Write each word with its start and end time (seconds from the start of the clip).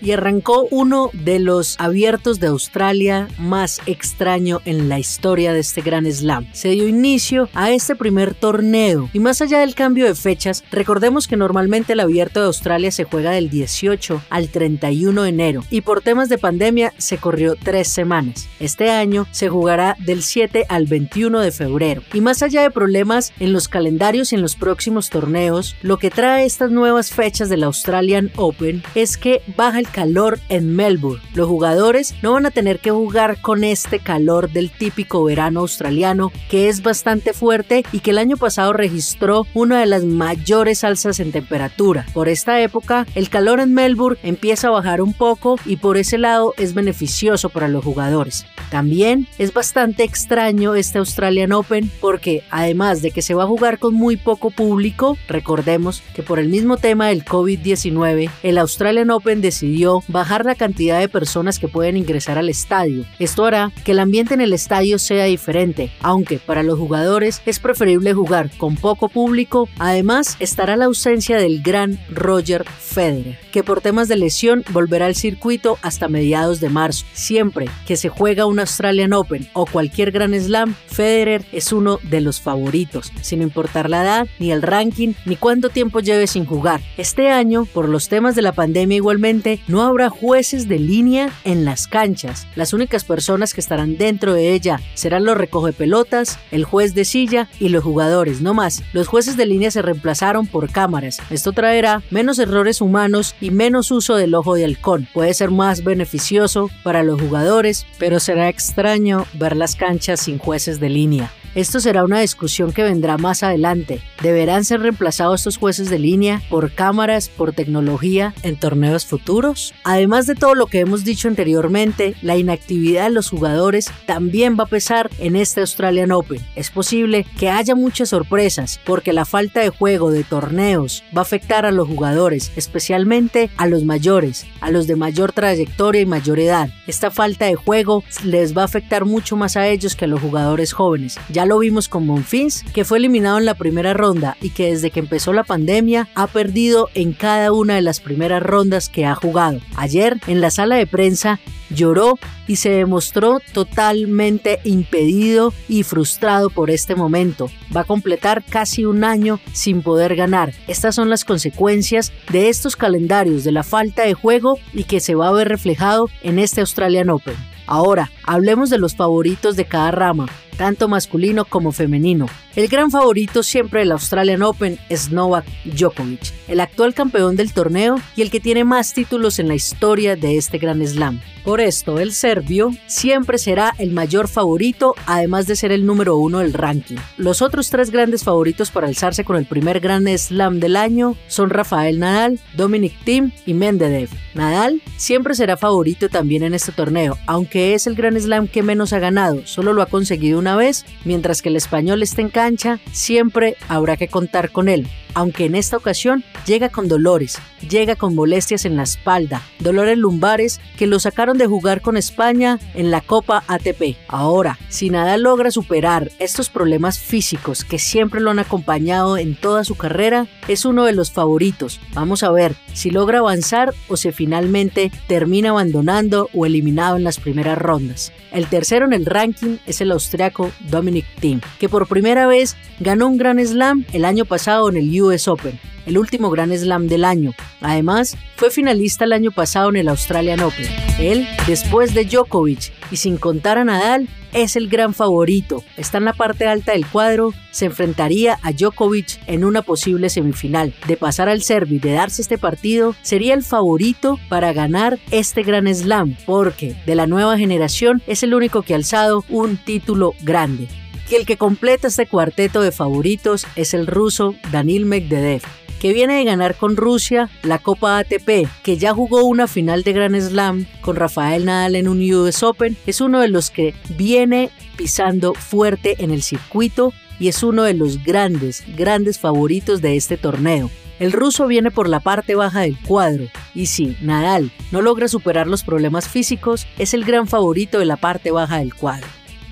y 0.00 0.12
arrancó 0.12 0.66
uno 0.70 1.10
de 1.12 1.38
los 1.38 1.76
abiertos 1.78 2.40
de 2.40 2.48
Australia 2.48 3.28
más 3.38 3.80
extraño 3.86 4.60
en 4.64 4.88
la 4.88 4.98
historia 4.98 5.52
de 5.52 5.60
este 5.60 5.80
gran 5.80 6.10
slam. 6.10 6.46
Se 6.52 6.70
dio 6.70 6.88
inicio 6.88 7.48
a 7.54 7.70
este 7.70 7.96
primer 7.96 8.34
torneo 8.34 9.10
y 9.12 9.20
más 9.20 9.42
allá 9.42 9.60
del 9.60 9.74
cambio 9.74 10.06
de 10.06 10.14
fechas, 10.14 10.64
recordemos 10.70 11.26
que 11.26 11.36
normalmente 11.36 11.92
el 11.92 12.00
abierto 12.00 12.40
de 12.40 12.46
Australia 12.46 12.90
se 12.90 13.04
juega 13.04 13.30
del 13.30 13.50
18 13.50 14.22
al 14.30 14.48
31 14.48 15.22
de 15.22 15.28
enero 15.28 15.64
y 15.70 15.80
por 15.82 16.02
temas 16.02 16.28
de 16.28 16.38
pandemia 16.38 16.92
se 16.98 17.18
corrió 17.18 17.56
tres 17.56 17.88
semanas. 17.88 18.48
Este 18.60 18.90
año 18.90 19.26
se 19.30 19.48
jugará 19.48 19.96
del 19.98 20.22
7 20.22 20.66
al 20.68 20.86
21 20.86 21.40
de 21.40 21.52
febrero 21.52 22.02
y 22.12 22.20
más 22.20 22.42
allá 22.42 22.62
de 22.62 22.70
problemas 22.70 23.32
en 23.40 23.52
los 23.52 23.68
calendarios 23.68 24.32
y 24.32 24.36
en 24.36 24.42
los 24.42 24.56
próximos 24.56 25.10
torneos, 25.10 25.76
lo 25.82 25.98
que 25.98 26.10
trae 26.10 26.44
estas 26.44 26.70
nuevas 26.70 27.10
fechas 27.10 27.48
del 27.48 27.64
Australian 27.64 28.30
Open 28.36 28.82
es 28.94 29.16
que 29.16 29.42
baja 29.56 29.78
el 29.78 29.87
calor 29.88 30.38
en 30.48 30.74
Melbourne. 30.74 31.22
Los 31.34 31.48
jugadores 31.48 32.14
no 32.22 32.32
van 32.32 32.46
a 32.46 32.50
tener 32.50 32.78
que 32.78 32.90
jugar 32.90 33.40
con 33.40 33.64
este 33.64 33.98
calor 33.98 34.50
del 34.50 34.70
típico 34.70 35.24
verano 35.24 35.60
australiano 35.60 36.32
que 36.48 36.68
es 36.68 36.82
bastante 36.82 37.32
fuerte 37.32 37.84
y 37.92 38.00
que 38.00 38.10
el 38.10 38.18
año 38.18 38.36
pasado 38.36 38.72
registró 38.72 39.46
una 39.54 39.80
de 39.80 39.86
las 39.86 40.04
mayores 40.04 40.84
alzas 40.84 41.20
en 41.20 41.32
temperatura. 41.32 42.06
Por 42.12 42.28
esta 42.28 42.60
época, 42.60 43.06
el 43.14 43.28
calor 43.28 43.60
en 43.60 43.74
Melbourne 43.74 44.18
empieza 44.22 44.68
a 44.68 44.72
bajar 44.72 45.00
un 45.02 45.12
poco 45.12 45.56
y 45.64 45.76
por 45.76 45.96
ese 45.96 46.18
lado 46.18 46.54
es 46.56 46.74
beneficioso 46.74 47.48
para 47.48 47.68
los 47.68 47.84
jugadores. 47.84 48.46
También 48.70 49.26
es 49.38 49.52
bastante 49.52 50.04
extraño 50.04 50.74
este 50.74 50.98
Australian 50.98 51.52
Open 51.52 51.90
porque 52.00 52.42
además 52.50 53.02
de 53.02 53.10
que 53.10 53.22
se 53.22 53.34
va 53.34 53.44
a 53.44 53.48
jugar 53.48 53.78
con 53.78 53.94
muy 53.94 54.16
poco 54.16 54.50
público, 54.50 55.16
recordemos 55.28 56.02
que 56.14 56.22
por 56.22 56.38
el 56.38 56.48
mismo 56.48 56.76
tema 56.76 57.08
del 57.08 57.24
COVID-19, 57.24 58.30
el 58.42 58.58
Australian 58.58 59.10
Open 59.10 59.40
decidió 59.40 59.77
bajar 60.08 60.44
la 60.44 60.54
cantidad 60.54 60.98
de 60.98 61.08
personas 61.08 61.58
que 61.58 61.68
pueden 61.68 61.96
ingresar 61.96 62.38
al 62.38 62.48
estadio. 62.48 63.04
Esto 63.18 63.44
hará 63.44 63.72
que 63.84 63.92
el 63.92 64.00
ambiente 64.00 64.34
en 64.34 64.40
el 64.40 64.52
estadio 64.52 64.98
sea 64.98 65.24
diferente, 65.24 65.90
aunque 66.00 66.38
para 66.38 66.62
los 66.62 66.78
jugadores 66.78 67.42
es 67.46 67.58
preferible 67.58 68.14
jugar 68.14 68.50
con 68.56 68.76
poco 68.76 69.08
público. 69.08 69.68
Además, 69.78 70.36
estará 70.40 70.76
la 70.76 70.86
ausencia 70.86 71.38
del 71.38 71.62
gran 71.62 71.98
Roger 72.10 72.64
Federer, 72.64 73.38
que 73.52 73.62
por 73.62 73.80
temas 73.80 74.08
de 74.08 74.16
lesión 74.16 74.64
volverá 74.70 75.06
al 75.06 75.14
circuito 75.14 75.78
hasta 75.82 76.08
mediados 76.08 76.60
de 76.60 76.68
marzo. 76.68 77.06
Siempre 77.12 77.66
que 77.86 77.96
se 77.96 78.08
juega 78.08 78.46
un 78.46 78.60
Australian 78.60 79.12
Open 79.12 79.48
o 79.52 79.66
cualquier 79.66 80.10
Gran 80.10 80.34
Slam, 80.34 80.74
Federer 80.86 81.44
es 81.52 81.72
uno 81.72 81.98
de 82.02 82.20
los 82.20 82.40
favoritos, 82.40 83.12
sin 83.20 83.42
importar 83.42 83.90
la 83.90 84.02
edad, 84.02 84.28
ni 84.38 84.52
el 84.52 84.62
ranking, 84.62 85.14
ni 85.24 85.36
cuánto 85.36 85.68
tiempo 85.68 86.00
lleve 86.00 86.26
sin 86.26 86.44
jugar. 86.44 86.80
Este 86.96 87.30
año, 87.30 87.66
por 87.66 87.88
los 87.88 88.08
temas 88.08 88.34
de 88.34 88.42
la 88.42 88.52
pandemia 88.52 88.96
igualmente, 88.96 89.60
no 89.68 89.82
habrá 89.82 90.10
jueces 90.10 90.66
de 90.66 90.78
línea 90.78 91.30
en 91.44 91.64
las 91.64 91.86
canchas. 91.86 92.46
Las 92.56 92.72
únicas 92.72 93.04
personas 93.04 93.54
que 93.54 93.60
estarán 93.60 93.96
dentro 93.96 94.34
de 94.34 94.52
ella 94.54 94.80
serán 94.94 95.24
los 95.24 95.36
recoge 95.36 95.72
pelotas, 95.72 96.38
el 96.50 96.64
juez 96.64 96.94
de 96.94 97.04
silla 97.04 97.48
y 97.60 97.68
los 97.68 97.84
jugadores, 97.84 98.40
no 98.40 98.54
más. 98.54 98.82
Los 98.92 99.06
jueces 99.06 99.36
de 99.36 99.46
línea 99.46 99.70
se 99.70 99.82
reemplazaron 99.82 100.46
por 100.46 100.70
cámaras. 100.70 101.18
Esto 101.30 101.52
traerá 101.52 102.02
menos 102.10 102.38
errores 102.38 102.80
humanos 102.80 103.34
y 103.40 103.50
menos 103.50 103.90
uso 103.90 104.16
del 104.16 104.34
ojo 104.34 104.54
de 104.54 104.64
halcón. 104.64 105.08
Puede 105.12 105.34
ser 105.34 105.50
más 105.50 105.84
beneficioso 105.84 106.70
para 106.82 107.02
los 107.02 107.20
jugadores, 107.20 107.86
pero 107.98 108.20
será 108.20 108.48
extraño 108.48 109.26
ver 109.34 109.56
las 109.56 109.76
canchas 109.76 110.20
sin 110.20 110.38
jueces 110.38 110.80
de 110.80 110.88
línea. 110.88 111.30
Esto 111.54 111.80
será 111.80 112.04
una 112.04 112.20
discusión 112.20 112.72
que 112.72 112.82
vendrá 112.82 113.18
más 113.18 113.42
adelante. 113.42 114.00
¿Deberán 114.22 114.64
ser 114.64 114.80
reemplazados 114.80 115.40
estos 115.40 115.56
jueces 115.56 115.90
de 115.90 115.98
línea 115.98 116.42
por 116.50 116.72
cámaras, 116.72 117.28
por 117.28 117.52
tecnología 117.52 118.34
en 118.42 118.56
torneos 118.56 119.06
futuros? 119.06 119.74
Además 119.84 120.26
de 120.26 120.34
todo 120.34 120.54
lo 120.54 120.66
que 120.66 120.80
hemos 120.80 121.04
dicho 121.04 121.28
anteriormente, 121.28 122.14
la 122.22 122.36
inactividad 122.36 123.04
de 123.04 123.10
los 123.10 123.30
jugadores 123.30 123.90
también 124.06 124.56
va 124.58 124.64
a 124.64 124.68
pesar 124.68 125.10
en 125.18 125.36
este 125.36 125.60
Australian 125.60 126.12
Open. 126.12 126.40
Es 126.56 126.70
posible 126.70 127.26
que 127.38 127.50
haya 127.50 127.74
muchas 127.74 128.10
sorpresas 128.10 128.80
porque 128.84 129.12
la 129.12 129.24
falta 129.24 129.60
de 129.60 129.70
juego 129.70 130.10
de 130.10 130.24
torneos 130.24 131.04
va 131.16 131.20
a 131.20 131.22
afectar 131.22 131.66
a 131.66 131.72
los 131.72 131.88
jugadores, 131.88 132.52
especialmente 132.56 133.50
a 133.56 133.66
los 133.66 133.84
mayores, 133.84 134.46
a 134.60 134.70
los 134.70 134.86
de 134.86 134.96
mayor 134.96 135.32
trayectoria 135.32 136.00
y 136.00 136.06
mayor 136.06 136.38
edad. 136.38 136.70
Esta 136.86 137.10
falta 137.10 137.46
de 137.46 137.54
juego 137.54 138.04
les 138.24 138.56
va 138.56 138.62
a 138.62 138.66
afectar 138.66 139.04
mucho 139.04 139.36
más 139.36 139.56
a 139.56 139.68
ellos 139.68 139.96
que 139.96 140.04
a 140.04 140.08
los 140.08 140.20
jugadores 140.20 140.72
jóvenes. 140.72 141.18
Lo 141.46 141.58
vimos 141.58 141.88
con 141.88 142.06
Monfils, 142.06 142.64
que 142.72 142.84
fue 142.84 142.98
eliminado 142.98 143.38
en 143.38 143.44
la 143.44 143.54
primera 143.54 143.94
ronda 143.94 144.36
y 144.40 144.50
que 144.50 144.70
desde 144.70 144.90
que 144.90 145.00
empezó 145.00 145.32
la 145.32 145.44
pandemia 145.44 146.08
ha 146.14 146.26
perdido 146.26 146.88
en 146.94 147.12
cada 147.12 147.52
una 147.52 147.74
de 147.74 147.82
las 147.82 148.00
primeras 148.00 148.42
rondas 148.42 148.88
que 148.88 149.06
ha 149.06 149.14
jugado. 149.14 149.60
Ayer, 149.76 150.18
en 150.26 150.40
la 150.40 150.50
sala 150.50 150.76
de 150.76 150.86
prensa, 150.86 151.38
lloró 151.70 152.18
y 152.46 152.56
se 152.56 152.70
demostró 152.70 153.40
totalmente 153.52 154.60
impedido 154.64 155.52
y 155.68 155.82
frustrado 155.82 156.50
por 156.50 156.70
este 156.70 156.94
momento. 156.94 157.50
Va 157.76 157.82
a 157.82 157.84
completar 157.84 158.44
casi 158.44 158.84
un 158.84 159.04
año 159.04 159.38
sin 159.52 159.82
poder 159.82 160.16
ganar. 160.16 160.54
Estas 160.66 160.94
son 160.94 161.10
las 161.10 161.24
consecuencias 161.24 162.12
de 162.30 162.48
estos 162.48 162.76
calendarios, 162.76 163.44
de 163.44 163.52
la 163.52 163.64
falta 163.64 164.02
de 164.02 164.14
juego 164.14 164.58
y 164.72 164.84
que 164.84 165.00
se 165.00 165.14
va 165.14 165.28
a 165.28 165.32
ver 165.32 165.48
reflejado 165.48 166.08
en 166.22 166.38
este 166.38 166.62
Australian 166.62 167.10
Open. 167.10 167.36
Ahora, 167.66 168.10
hablemos 168.24 168.70
de 168.70 168.78
los 168.78 168.96
favoritos 168.96 169.56
de 169.56 169.66
cada 169.66 169.90
rama 169.90 170.26
tanto 170.58 170.88
masculino 170.88 171.44
como 171.44 171.70
femenino. 171.70 172.26
El 172.58 172.66
gran 172.66 172.90
favorito 172.90 173.44
siempre 173.44 173.78
del 173.78 173.92
Australian 173.92 174.42
Open 174.42 174.80
es 174.88 175.12
Novak 175.12 175.46
Djokovic, 175.64 176.32
el 176.48 176.58
actual 176.58 176.92
campeón 176.92 177.36
del 177.36 177.52
torneo 177.52 178.00
y 178.16 178.22
el 178.22 178.32
que 178.32 178.40
tiene 178.40 178.64
más 178.64 178.94
títulos 178.94 179.38
en 179.38 179.46
la 179.46 179.54
historia 179.54 180.16
de 180.16 180.36
este 180.36 180.58
gran 180.58 180.84
slam. 180.84 181.20
Por 181.44 181.60
esto, 181.60 181.98
el 181.98 182.12
serbio 182.12 182.72
siempre 182.86 183.38
será 183.38 183.74
el 183.78 183.92
mayor 183.92 184.28
favorito, 184.28 184.94
además 185.06 185.46
de 185.46 185.56
ser 185.56 185.72
el 185.72 185.86
número 185.86 186.16
uno 186.16 186.40
del 186.40 186.52
ranking. 186.52 186.96
Los 187.16 187.42
otros 187.42 187.70
tres 187.70 187.90
grandes 187.90 188.24
favoritos 188.24 188.70
para 188.70 188.88
alzarse 188.88 189.24
con 189.24 189.36
el 189.36 189.46
primer 189.46 189.80
gran 189.80 190.06
slam 190.18 190.58
del 190.58 190.76
año 190.76 191.16
son 191.28 191.50
Rafael 191.50 192.00
Nadal, 192.00 192.40
Dominic 192.54 192.92
Thiem 193.04 193.30
y 193.46 193.54
Mendedev. 193.54 194.10
Nadal 194.34 194.82
siempre 194.96 195.34
será 195.34 195.56
favorito 195.56 196.08
también 196.08 196.42
en 196.42 196.54
este 196.54 196.72
torneo, 196.72 197.16
aunque 197.26 197.74
es 197.74 197.86
el 197.86 197.94
gran 197.94 198.20
slam 198.20 198.46
que 198.46 198.62
menos 198.62 198.92
ha 198.92 198.98
ganado, 198.98 199.46
solo 199.46 199.72
lo 199.72 199.80
ha 199.80 199.86
conseguido 199.86 200.38
una 200.38 200.54
vez, 200.54 200.84
mientras 201.04 201.40
que 201.40 201.48
el 201.48 201.56
español 201.56 202.02
esté 202.02 202.20
en 202.22 202.28
cancha, 202.28 202.47
siempre 202.92 203.56
habrá 203.68 203.96
que 203.96 204.08
contar 204.08 204.50
con 204.50 204.68
él, 204.68 204.86
aunque 205.14 205.46
en 205.46 205.54
esta 205.54 205.76
ocasión 205.76 206.24
llega 206.46 206.68
con 206.68 206.88
dolores, 206.88 207.38
llega 207.68 207.96
con 207.96 208.14
molestias 208.14 208.64
en 208.64 208.76
la 208.76 208.82
espalda, 208.82 209.42
dolores 209.58 209.98
lumbares 209.98 210.60
que 210.76 210.86
lo 210.86 210.98
sacaron 211.00 211.38
de 211.38 211.46
jugar 211.46 211.82
con 211.82 211.96
España 211.96 212.58
en 212.74 212.90
la 212.90 213.00
Copa 213.00 213.44
ATP. 213.46 213.96
Ahora, 214.08 214.58
si 214.68 214.90
nada 214.90 215.16
logra 215.16 215.50
superar 215.50 216.10
estos 216.18 216.50
problemas 216.50 216.98
físicos 216.98 217.64
que 217.64 217.78
siempre 217.78 218.20
lo 218.20 218.30
han 218.30 218.38
acompañado 218.38 219.18
en 219.18 219.34
toda 219.34 219.64
su 219.64 219.74
carrera, 219.74 220.26
es 220.46 220.64
uno 220.64 220.84
de 220.84 220.92
los 220.92 221.10
favoritos. 221.10 221.80
Vamos 221.94 222.22
a 222.22 222.30
ver 222.30 222.54
si 222.72 222.90
logra 222.90 223.18
avanzar 223.18 223.74
o 223.88 223.96
si 223.96 224.12
finalmente 224.12 224.90
termina 225.06 225.50
abandonando 225.50 226.30
o 226.34 226.46
eliminado 226.46 226.96
en 226.96 227.04
las 227.04 227.18
primeras 227.18 227.58
rondas. 227.58 228.12
El 228.32 228.46
tercero 228.46 228.84
en 228.84 228.92
el 228.92 229.06
ranking 229.06 229.56
es 229.66 229.80
el 229.80 229.90
austriaco 229.90 230.50
Dominic 230.68 231.06
Thiem, 231.20 231.40
que 231.58 231.68
por 231.68 231.88
primera 231.88 232.26
vez 232.26 232.56
ganó 232.78 233.08
un 233.08 233.16
Gran 233.16 233.44
Slam 233.44 233.84
el 233.92 234.04
año 234.04 234.24
pasado 234.24 234.68
en 234.68 234.76
el 234.76 234.90
US 235.02 235.28
Open, 235.28 235.58
el 235.86 235.98
último 235.98 236.30
Gran 236.30 236.56
Slam 236.56 236.88
del 236.88 237.04
año. 237.04 237.32
Además, 237.60 238.16
fue 238.36 238.50
finalista 238.50 239.04
el 239.04 239.12
año 239.12 239.30
pasado 239.30 239.70
en 239.70 239.76
el 239.76 239.88
Australian 239.88 240.40
Open. 240.40 240.66
Él, 240.98 241.26
después 241.46 241.94
de 241.94 242.04
Djokovic 242.04 242.72
y 242.90 242.96
sin 242.96 243.16
contar 243.16 243.58
a 243.58 243.64
Nadal, 243.64 244.08
es 244.32 244.56
el 244.56 244.68
gran 244.68 244.94
favorito. 244.94 245.62
Está 245.76 245.98
en 245.98 246.04
la 246.04 246.12
parte 246.12 246.46
alta 246.46 246.72
del 246.72 246.86
cuadro, 246.86 247.32
se 247.50 247.66
enfrentaría 247.66 248.38
a 248.42 248.52
Djokovic 248.52 249.20
en 249.26 249.44
una 249.44 249.62
posible 249.62 250.10
semifinal. 250.10 250.74
De 250.86 250.96
pasar 250.96 251.28
al 251.28 251.42
serbio 251.42 251.76
y 251.76 251.80
de 251.80 251.92
darse 251.92 252.22
este 252.22 252.38
partido, 252.38 252.94
sería 253.02 253.34
el 253.34 253.42
favorito 253.42 254.18
para 254.28 254.52
ganar 254.52 254.98
este 255.10 255.42
Gran 255.42 255.72
Slam, 255.74 256.16
porque 256.26 256.76
de 256.86 256.94
la 256.94 257.06
nueva 257.06 257.38
generación 257.38 258.02
es 258.06 258.22
el 258.22 258.34
único 258.34 258.62
que 258.62 258.74
ha 258.74 258.76
alzado 258.76 259.24
un 259.28 259.56
título 259.56 260.14
grande. 260.22 260.68
Y 261.10 261.14
el 261.14 261.24
que 261.24 261.38
completa 261.38 261.88
este 261.88 262.06
cuarteto 262.06 262.60
de 262.60 262.70
favoritos 262.70 263.46
es 263.56 263.72
el 263.72 263.86
ruso 263.86 264.34
Danil 264.52 264.84
Medvedev, 264.84 265.42
que 265.80 265.94
viene 265.94 266.18
de 266.18 266.24
ganar 266.24 266.54
con 266.54 266.76
Rusia 266.76 267.30
la 267.42 267.58
Copa 267.58 267.98
ATP, 267.98 268.46
que 268.62 268.76
ya 268.76 268.92
jugó 268.92 269.24
una 269.24 269.46
final 269.46 269.84
de 269.84 269.94
Grand 269.94 270.20
Slam 270.20 270.66
con 270.82 270.96
Rafael 270.96 271.46
Nadal 271.46 271.76
en 271.76 271.88
un 271.88 272.00
US 272.12 272.42
Open, 272.42 272.76
es 272.86 273.00
uno 273.00 273.20
de 273.20 273.28
los 273.28 273.50
que 273.50 273.74
viene 273.96 274.50
pisando 274.76 275.32
fuerte 275.32 275.96
en 276.04 276.10
el 276.10 276.22
circuito 276.22 276.92
y 277.18 277.28
es 277.28 277.42
uno 277.42 277.62
de 277.62 277.74
los 277.74 278.04
grandes, 278.04 278.62
grandes 278.76 279.18
favoritos 279.18 279.80
de 279.80 279.96
este 279.96 280.18
torneo. 280.18 280.70
El 280.98 281.12
ruso 281.12 281.46
viene 281.46 281.70
por 281.70 281.88
la 281.88 282.00
parte 282.00 282.34
baja 282.34 282.60
del 282.60 282.76
cuadro 282.76 283.28
y 283.54 283.66
si 283.66 283.96
Nadal 284.02 284.50
no 284.72 284.82
logra 284.82 285.08
superar 285.08 285.46
los 285.46 285.62
problemas 285.62 286.08
físicos, 286.08 286.66
es 286.76 286.92
el 286.92 287.04
gran 287.04 287.28
favorito 287.28 287.78
de 287.78 287.86
la 287.86 287.96
parte 287.96 288.30
baja 288.30 288.58
del 288.58 288.74
cuadro. 288.74 289.06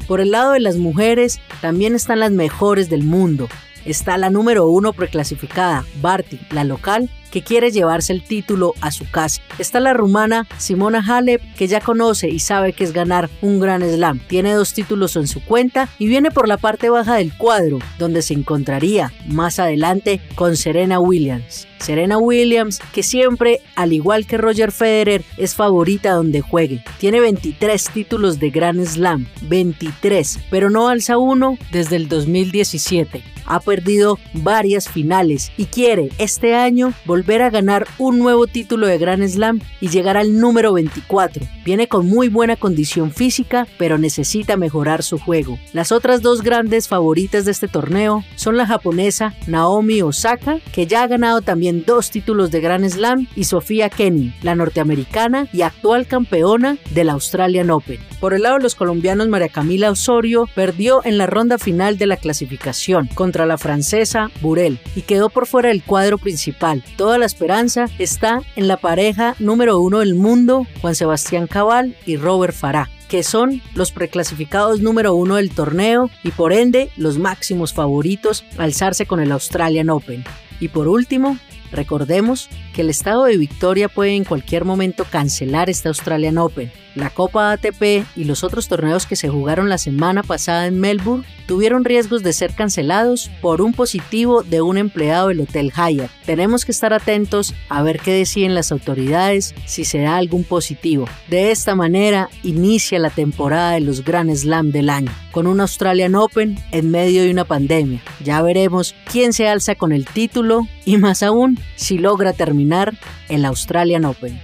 Por 0.07 0.21
el 0.21 0.31
lado 0.31 0.53
de 0.53 0.61
las 0.61 0.77
mujeres, 0.77 1.41
también 1.61 1.95
están 1.95 2.21
las 2.21 2.31
mejores 2.31 2.89
del 2.89 3.03
mundo. 3.03 3.49
Está 3.87 4.19
la 4.19 4.31
número 4.31 4.69
uno 4.69 4.93
preclasificada, 4.93 5.85
Barty, 6.01 6.41
la 6.51 6.65
local, 6.65 7.09
que 7.31 7.43
quiere 7.43 7.71
llevarse 7.71 8.13
el 8.13 8.23
título 8.23 8.75
a 8.81 8.91
su 8.91 9.09
casa. 9.11 9.43
Está 9.59 9.79
la 9.79 9.93
rumana 9.93 10.47
Simona 10.59 11.05
Halep, 11.07 11.41
que 11.55 11.69
ya 11.69 11.81
conoce 11.81 12.29
y 12.29 12.41
sabe 12.41 12.73
que 12.73 12.83
es 12.83 12.93
ganar 12.93 13.31
un 13.43 13.61
gran 13.61 13.83
slam. 13.83 14.19
Tiene 14.27 14.55
dos 14.55 14.73
títulos 14.73 15.15
en 15.17 15.29
su 15.29 15.45
cuenta 15.45 15.89
y 15.99 16.09
viene 16.09 16.31
por 16.31 16.49
la 16.49 16.57
parte 16.57 16.91
baja 16.91 17.15
del 17.15 17.37
cuadro, 17.37 17.79
donde 17.99 18.23
se 18.23 18.35
encontraría 18.35 19.13
más 19.29 19.59
adelante 19.59 20.21
con 20.35 20.57
Serena 20.57 20.99
Williams. 20.99 21.69
Serena 21.79 22.19
Williams, 22.19 22.81
que 22.93 23.03
siempre, 23.03 23.61
al 23.77 23.93
igual 23.93 24.27
que 24.27 24.39
Roger 24.39 24.73
Federer, 24.73 25.23
es 25.37 25.55
favorita 25.55 26.13
donde 26.13 26.41
juegue. 26.41 26.83
Tiene 26.99 27.21
23 27.21 27.91
títulos 27.91 28.41
de 28.41 28.51
Grand 28.51 28.85
Slam, 28.85 29.27
23, 29.43 30.41
pero 30.51 30.71
no 30.71 30.89
alza 30.89 31.19
uno 31.19 31.59
desde 31.71 31.97
el 31.97 32.09
2017 32.09 33.36
ha 33.47 33.61
perdido 33.61 34.19
varias 34.33 34.89
finales 34.89 35.53
y 35.57 35.67
quiere 35.67 36.11
este 36.19 36.55
año 36.55 36.93
volver 37.05 37.43
a 37.43 37.51
ganar 37.51 37.87
un 37.99 38.19
nuevo 38.19 38.47
título 38.47 38.87
de 38.87 38.99
Grand 38.99 39.27
Slam 39.27 39.61
y 39.81 39.89
llegar 39.89 40.17
al 40.17 40.39
número 40.39 40.73
24. 40.73 41.47
Viene 41.65 41.89
con 41.89 42.07
muy 42.07 42.29
buena 42.29 42.57
condición 42.57 43.11
física, 43.11 43.67
pero 43.79 43.99
necesita 43.99 44.57
mejorar 44.57 45.03
su 45.03 45.19
juego. 45.19 45.59
Las 45.73 45.93
otras 45.93 46.23
dos 46.23 46.43
grandes 46.43 46.89
favoritas 46.89 47.45
de 47.45 47.51
este 47.51 47.69
torneo 47.69 48.25
son 48.37 48.57
la 48.57 48.67
japonesa 48.67 49.35
Naomi 49.47 50.03
Osaka, 50.03 50.59
que 50.73 50.87
ya 50.87 51.03
ha 51.03 51.07
ganado 51.07 51.41
también 51.41 51.85
dos 51.85 52.11
títulos 52.11 52.51
de 52.51 52.61
Grand 52.61 52.89
Slam, 52.89 53.27
y 53.35 53.45
Sofía 53.45 53.91
Kenny, 53.91 54.33
la 54.43 54.55
norteamericana 54.55 55.49
y 55.53 55.63
actual 55.63 56.07
campeona 56.07 56.79
del 56.91 57.11
Australian 57.11 57.71
Open. 57.71 57.99
Por 58.21 58.35
el 58.35 58.43
lado 58.43 58.57
de 58.57 58.63
los 58.63 58.75
colombianos, 58.75 59.29
María 59.29 59.49
Camila 59.49 59.91
Osorio 59.91 60.49
perdió 60.55 61.05
en 61.05 61.19
la 61.19 61.27
ronda 61.27 61.59
final 61.59 61.99
de 61.99 62.07
la 62.07 62.17
clasificación 62.17 63.09
la 63.45 63.59
francesa 63.59 64.31
Burel 64.41 64.79
y 64.95 65.03
quedó 65.03 65.29
por 65.29 65.47
fuera 65.47 65.69
del 65.69 65.83
cuadro 65.83 66.17
principal. 66.17 66.83
Toda 66.97 67.19
la 67.19 67.27
esperanza 67.27 67.87
está 67.99 68.41
en 68.55 68.69
la 68.69 68.79
pareja 68.79 69.35
número 69.39 69.79
uno 69.79 69.99
del 69.99 70.15
mundo, 70.15 70.67
Juan 70.81 70.95
Sebastián 70.95 71.47
Cabal 71.47 71.97
y 72.07 72.17
Robert 72.17 72.55
Farah 72.55 72.89
que 73.09 73.23
son 73.23 73.63
los 73.75 73.93
preclasificados 73.93 74.81
número 74.81 75.15
uno 75.15 75.37
del 75.37 75.51
torneo 75.51 76.11
y 76.25 76.33
por 76.33 76.53
ende 76.53 76.91
los 76.97 77.19
máximos 77.19 77.73
favoritos 77.73 78.45
a 78.59 78.65
alzarse 78.65 79.07
con 79.07 79.21
el 79.21 79.31
Australian 79.33 79.91
Open. 79.91 80.25
Y 80.59 80.69
por 80.69 80.89
último, 80.89 81.39
recordemos 81.71 82.49
que 82.75 82.81
el 82.81 82.91
estado 82.91 83.25
de 83.25 83.37
Victoria 83.37 83.89
puede 83.89 84.17
en 84.17 84.25
cualquier 84.25 84.65
momento 84.65 85.05
cancelar 85.05 85.71
este 85.71 85.89
Australian 85.89 86.39
Open 86.39 86.73
la 86.97 87.11
Copa 87.11 87.53
ATP 87.53 88.07
y 88.17 88.25
los 88.25 88.43
otros 88.43 88.69
torneos 88.69 89.07
que 89.07 89.17
se 89.17 89.29
jugaron 89.29 89.69
la 89.69 89.79
semana 89.79 90.23
pasada 90.23 90.67
en 90.67 90.81
Melbourne 90.81 91.25
tuvieron 91.47 91.85
riesgos 91.85 92.23
de 92.23 92.33
ser 92.33 92.55
cancelados 92.55 93.31
por 93.41 93.63
un 93.63 93.73
positivo 93.73 94.43
de 94.43 94.63
un 94.63 94.79
empleado 94.79 95.29
del 95.29 95.41
Hotel 95.41 95.73
Hyatt. 95.73 96.11
Tenemos 96.25 96.65
que 96.65 96.73
estar 96.73 96.93
atentos 96.93 97.55
a 97.69 97.83
ver 97.83 98.01
qué 98.01 98.13
deciden 98.13 98.55
las 98.55 98.73
autoridades 98.73 99.55
si 99.65 99.85
se 99.85 100.01
da 100.01 100.17
algún 100.17 100.45
positivo. 100.45 101.09
De 101.29 101.51
esta 101.51 101.75
manera 101.75 102.29
inicia 102.43 102.99
la 102.99 103.11
temporada 103.11 103.73
de 103.73 103.81
los 103.81 104.05
Grand 104.05 104.35
Slam 104.35 104.73
del 104.73 104.91
año, 104.91 105.13
con 105.33 105.47
un 105.47 105.61
Australian 105.61 106.15
Open 106.15 106.59
en 106.73 106.91
medio 106.91 107.23
de 107.23 107.31
una 107.31 107.45
pandemia. 107.45 108.01
Ya 108.25 108.43
veremos 108.43 108.95
quién 109.11 109.33
se 109.33 109.49
alza 109.49 109.75
con 109.75 109.93
el 109.93 110.07
título 110.07 110.67
y 110.85 110.97
más 110.97 111.23
aún 111.23 111.59
si 111.77 111.99
logra 111.99 112.33
terminar 112.33 112.99
el 113.29 113.45
Australian 113.45 114.05
Open. 114.05 114.41